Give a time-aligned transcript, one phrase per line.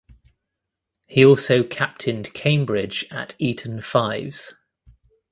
[1.05, 4.55] He also captained Cambridge at Eton Fives.